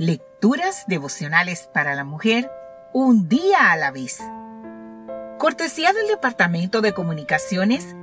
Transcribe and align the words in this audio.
Lecturas 0.00 0.84
devocionales 0.86 1.68
para 1.74 1.96
la 1.96 2.04
mujer, 2.04 2.48
un 2.92 3.28
día 3.28 3.72
a 3.72 3.76
la 3.76 3.90
vez. 3.90 4.20
Cortesía 5.40 5.92
del 5.92 6.06
Departamento 6.06 6.82
de 6.82 6.92
Comunicaciones 6.92 7.96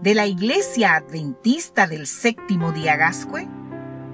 de 0.00 0.14
la 0.14 0.28
Iglesia 0.28 0.94
Adventista 0.94 1.88
del 1.88 2.06
Séptimo 2.06 2.70
Día 2.70 2.96
Gascue 2.96 3.48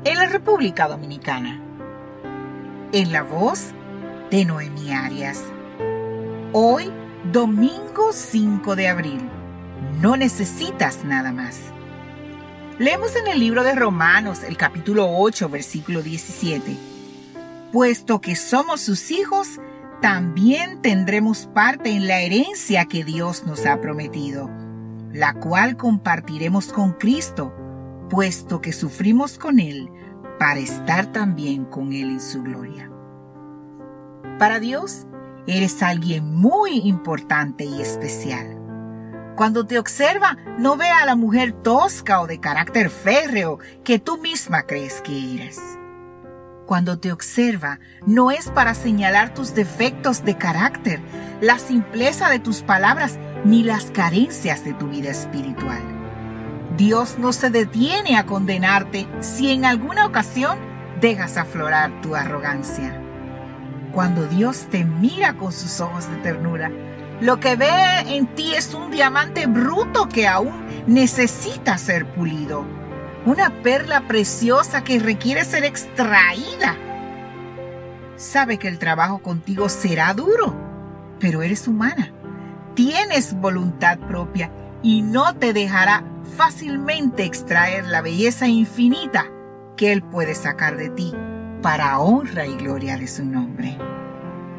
en 0.04 0.16
la 0.16 0.24
República 0.24 0.88
Dominicana. 0.88 1.62
En 2.92 3.12
la 3.12 3.22
voz 3.22 3.72
de 4.30 4.46
Noemí 4.46 4.90
Arias. 4.92 5.44
Hoy, 6.54 6.90
domingo 7.30 8.14
5 8.14 8.76
de 8.76 8.88
abril. 8.88 9.28
No 10.00 10.16
necesitas 10.16 11.04
nada 11.04 11.32
más. 11.32 11.60
Leemos 12.78 13.14
en 13.14 13.26
el 13.26 13.40
libro 13.40 13.62
de 13.62 13.74
Romanos, 13.74 14.42
el 14.42 14.56
capítulo 14.56 15.06
8, 15.10 15.50
versículo 15.50 16.00
17. 16.00 16.95
Puesto 17.76 18.22
que 18.22 18.36
somos 18.36 18.80
sus 18.80 19.10
hijos, 19.10 19.60
también 20.00 20.80
tendremos 20.80 21.46
parte 21.48 21.90
en 21.90 22.08
la 22.08 22.20
herencia 22.20 22.86
que 22.86 23.04
Dios 23.04 23.44
nos 23.44 23.66
ha 23.66 23.82
prometido, 23.82 24.48
la 25.12 25.34
cual 25.34 25.76
compartiremos 25.76 26.72
con 26.72 26.92
Cristo, 26.92 27.54
puesto 28.08 28.62
que 28.62 28.72
sufrimos 28.72 29.36
con 29.36 29.60
Él, 29.60 29.90
para 30.38 30.58
estar 30.58 31.12
también 31.12 31.66
con 31.66 31.92
Él 31.92 32.12
en 32.12 32.20
su 32.22 32.42
gloria. 32.42 32.90
Para 34.38 34.58
Dios, 34.58 35.06
eres 35.46 35.82
alguien 35.82 36.34
muy 36.34 36.78
importante 36.78 37.66
y 37.66 37.82
especial. 37.82 38.58
Cuando 39.36 39.66
te 39.66 39.78
observa, 39.78 40.38
no 40.58 40.78
ve 40.78 40.88
a 40.88 41.04
la 41.04 41.14
mujer 41.14 41.52
tosca 41.52 42.22
o 42.22 42.26
de 42.26 42.40
carácter 42.40 42.88
férreo 42.88 43.58
que 43.84 43.98
tú 43.98 44.16
misma 44.16 44.62
crees 44.62 45.02
que 45.02 45.34
eres. 45.34 45.60
Cuando 46.66 46.98
te 46.98 47.12
observa, 47.12 47.78
no 48.06 48.32
es 48.32 48.50
para 48.50 48.74
señalar 48.74 49.32
tus 49.32 49.54
defectos 49.54 50.24
de 50.24 50.36
carácter, 50.36 51.00
la 51.40 51.60
simpleza 51.60 52.28
de 52.28 52.40
tus 52.40 52.62
palabras, 52.62 53.20
ni 53.44 53.62
las 53.62 53.92
carencias 53.92 54.64
de 54.64 54.74
tu 54.74 54.88
vida 54.88 55.10
espiritual. 55.10 55.80
Dios 56.76 57.18
no 57.20 57.32
se 57.32 57.50
detiene 57.50 58.16
a 58.16 58.26
condenarte 58.26 59.06
si 59.20 59.52
en 59.52 59.64
alguna 59.64 60.06
ocasión 60.06 60.58
dejas 61.00 61.36
aflorar 61.36 62.00
tu 62.02 62.16
arrogancia. 62.16 63.00
Cuando 63.92 64.26
Dios 64.26 64.66
te 64.68 64.84
mira 64.84 65.34
con 65.34 65.52
sus 65.52 65.80
ojos 65.80 66.10
de 66.10 66.16
ternura, 66.16 66.72
lo 67.20 67.38
que 67.38 67.54
ve 67.54 68.00
en 68.08 68.26
ti 68.34 68.54
es 68.54 68.74
un 68.74 68.90
diamante 68.90 69.46
bruto 69.46 70.08
que 70.08 70.26
aún 70.26 70.66
necesita 70.88 71.78
ser 71.78 72.12
pulido. 72.12 72.66
Una 73.26 73.50
perla 73.50 74.02
preciosa 74.02 74.84
que 74.84 75.00
requiere 75.00 75.44
ser 75.44 75.64
extraída. 75.64 76.76
Sabe 78.14 78.56
que 78.56 78.68
el 78.68 78.78
trabajo 78.78 79.18
contigo 79.18 79.68
será 79.68 80.14
duro, 80.14 80.54
pero 81.18 81.42
eres 81.42 81.66
humana. 81.66 82.12
Tienes 82.74 83.34
voluntad 83.34 83.98
propia 83.98 84.52
y 84.80 85.02
no 85.02 85.34
te 85.34 85.52
dejará 85.52 86.04
fácilmente 86.36 87.24
extraer 87.24 87.86
la 87.86 88.00
belleza 88.00 88.46
infinita 88.46 89.26
que 89.76 89.90
Él 89.90 90.04
puede 90.04 90.36
sacar 90.36 90.76
de 90.76 90.90
ti 90.90 91.12
para 91.62 91.98
honra 91.98 92.46
y 92.46 92.54
gloria 92.54 92.96
de 92.96 93.08
su 93.08 93.24
nombre. 93.24 93.76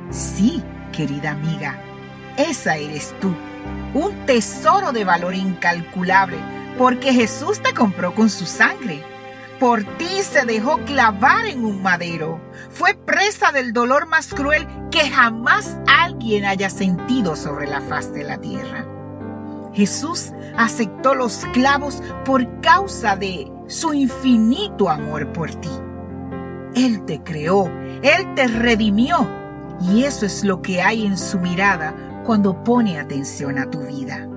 Sí, 0.10 0.62
querida 0.92 1.32
amiga, 1.32 1.82
esa 2.36 2.76
eres 2.76 3.16
tú, 3.22 3.34
un 3.94 4.26
tesoro 4.26 4.92
de 4.92 5.06
valor 5.06 5.36
incalculable, 5.36 6.38
porque 6.78 7.14
Jesús 7.14 7.62
te 7.62 7.74
compró 7.74 8.14
con 8.14 8.30
su 8.30 8.46
sangre. 8.46 9.04
Por 9.60 9.84
ti 9.98 10.22
se 10.22 10.46
dejó 10.46 10.78
clavar 10.86 11.48
en 11.48 11.66
un 11.66 11.82
madero. 11.82 12.40
Fue 12.70 12.94
presa 12.94 13.52
del 13.52 13.74
dolor 13.74 14.06
más 14.06 14.34
cruel 14.34 14.68
que 14.92 15.10
jamás 15.10 15.78
alguien 15.88 16.46
haya 16.46 16.70
sentido 16.70 17.36
sobre 17.36 17.68
la 17.68 17.82
faz 17.82 18.14
de 18.14 18.24
la 18.24 18.38
tierra. 18.38 18.86
Jesús 19.74 20.32
aceptó 20.58 21.16
los 21.16 21.46
clavos 21.54 22.02
por 22.24 22.62
causa 22.62 23.16
de 23.16 23.52
su 23.68 23.94
infinito 23.94 24.90
amor 24.90 25.32
por 25.34 25.54
ti. 25.56 25.70
Él 26.76 27.04
te 27.06 27.24
creó, 27.24 27.68
Él 28.04 28.34
te 28.36 28.48
redimió 28.48 29.28
y 29.82 30.04
eso 30.04 30.26
es 30.26 30.44
lo 30.44 30.62
que 30.62 30.82
hay 30.82 31.06
en 31.06 31.18
su 31.18 31.40
mirada 31.40 32.24
cuando 32.26 32.64
pone 32.64 33.00
atención 33.00 33.58
a 33.58 33.70
tu 33.70 33.82
vida. 33.82 34.28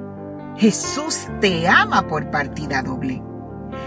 Jesús 0.61 1.27
te 1.41 1.67
ama 1.67 2.07
por 2.07 2.31
partida 2.31 2.83
doble. 2.83 3.23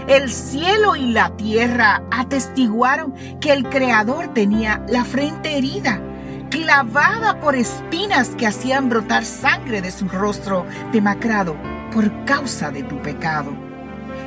El 0.08 0.28
cielo 0.28 0.96
y 0.96 1.12
la 1.12 1.36
tierra 1.36 2.02
atestiguaron 2.10 3.14
que 3.40 3.52
el 3.52 3.68
Creador 3.68 4.34
tenía 4.34 4.84
la 4.88 5.04
frente 5.04 5.56
herida, 5.56 6.02
clavada 6.50 7.38
por 7.38 7.54
espinas 7.54 8.30
que 8.30 8.48
hacían 8.48 8.88
brotar 8.88 9.24
sangre 9.24 9.82
de 9.82 9.92
su 9.92 10.08
rostro 10.08 10.66
demacrado 10.92 11.56
por 11.92 12.24
causa 12.24 12.72
de 12.72 12.82
tu 12.82 13.00
pecado, 13.00 13.52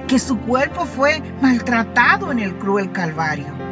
que 0.07 0.17
su 0.17 0.39
cuerpo 0.39 0.85
fue 0.85 1.21
maltratado 1.41 2.31
en 2.31 2.39
el 2.39 2.57
cruel 2.57 2.93
Calvario 2.93 3.67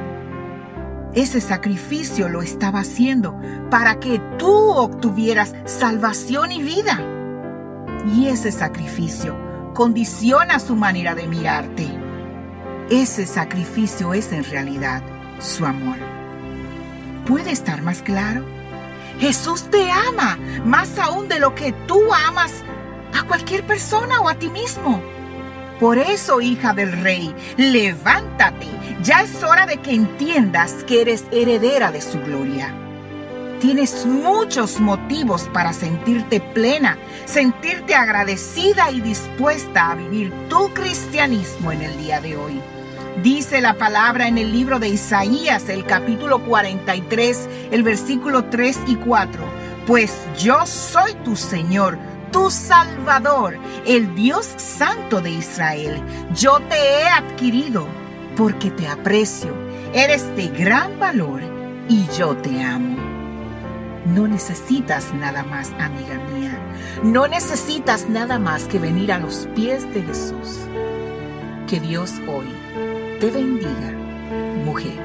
ese 1.16 1.40
sacrificio 1.40 2.28
lo 2.28 2.42
estaba 2.42 2.80
haciendo 2.80 3.40
para 3.72 4.02
que 4.02 4.20
tú 4.38 4.54
obtuvieras 4.54 5.56
salvación 5.64 6.52
y 6.52 6.62
vida. 6.62 7.15
Y 8.08 8.28
ese 8.28 8.52
sacrificio 8.52 9.36
condiciona 9.74 10.60
su 10.60 10.76
manera 10.76 11.16
de 11.16 11.28
mirarte. 11.28 11.88
Ese 12.90 13.26
sacrificio 13.26 14.14
es 14.14 14.32
en 14.32 14.44
realidad 14.44 15.02
su 15.40 15.66
amor. 15.66 15.98
¿Puede 17.26 17.52
estar 17.52 17.82
más 17.82 18.02
claro? 18.02 18.46
Jesús 19.20 19.64
te 19.72 19.92
ama 19.92 20.38
más 20.66 21.00
aún 21.00 21.28
de 21.28 21.40
lo 21.40 21.56
que 21.56 21.72
tú 21.88 22.14
amas 22.14 22.52
a 23.18 23.24
cualquier 23.24 23.66
persona 23.66 24.22
o 24.22 24.30
a 24.30 24.36
ti 24.36 24.50
mismo. 24.50 25.02
Por 25.80 25.98
eso, 25.98 26.42
hija 26.42 26.74
del 26.74 26.92
rey, 27.02 27.34
levántate. 27.58 28.68
Ya 29.02 29.22
es 29.24 29.44
hora 29.44 29.66
de 29.66 29.78
que 29.78 29.94
entiendas 29.94 30.84
que 30.86 31.02
eres 31.02 31.26
heredera 31.32 31.92
de 31.92 32.02
su 32.02 32.20
gloria. 32.22 32.85
Tienes 33.60 34.06
muchos 34.06 34.80
motivos 34.80 35.50
para 35.54 35.74
sentirte 35.74 36.40
plena, 36.40 36.98
sentirte 37.26 37.96
agradecida 37.96 38.92
y 38.92 39.02
dispuesta 39.02 39.92
a 39.92 39.96
vivir 39.96 40.32
tu 40.50 40.74
cristianismo 40.74 41.72
en 41.72 41.82
el 41.82 41.98
día 41.98 42.22
de 42.22 42.36
hoy. 42.36 42.62
Dice 43.24 43.62
la 43.62 43.76
palabra 43.76 44.28
en 44.28 44.38
el 44.38 44.52
libro 44.52 44.80
de 44.80 44.90
Isaías, 44.90 45.70
el 45.70 45.86
capítulo 45.86 46.44
43, 46.44 47.50
el 47.72 47.84
versículo 47.84 48.46
3 48.46 48.80
y 48.88 48.96
4. 48.96 49.42
Pues 49.88 50.14
yo 50.38 50.66
soy 50.66 51.14
tu 51.24 51.36
Señor 51.36 51.98
tu 52.36 52.52
Salvador, 52.52 53.58
el 53.88 54.14
Dios 54.14 54.46
Santo 54.58 55.22
de 55.22 55.32
Israel. 55.32 56.02
Yo 56.36 56.60
te 56.68 56.76
he 56.76 57.08
adquirido 57.08 57.88
porque 58.36 58.72
te 58.72 58.90
aprecio, 58.90 59.54
eres 59.94 60.36
de 60.36 60.50
gran 60.50 61.00
valor 61.00 61.40
y 61.88 62.06
yo 62.18 62.36
te 62.36 62.62
amo. 62.62 63.15
No 64.06 64.28
necesitas 64.28 65.14
nada 65.14 65.44
más, 65.44 65.72
amiga 65.80 66.20
mía. 66.34 66.60
No 67.04 67.28
necesitas 67.28 68.08
nada 68.08 68.38
más 68.38 68.66
que 68.66 68.78
venir 68.78 69.12
a 69.12 69.20
los 69.20 69.48
pies 69.56 69.92
de 69.94 70.04
Jesús. 70.04 70.60
Que 71.68 71.80
Dios 71.80 72.14
hoy 72.28 72.46
te 73.20 73.32
bendiga, 73.32 73.92
mujer. 74.64 75.00